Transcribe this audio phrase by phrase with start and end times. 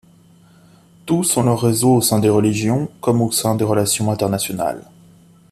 [1.05, 4.81] Tous ont leurs réseaux au sein des religions, comme au sein des relations internationales.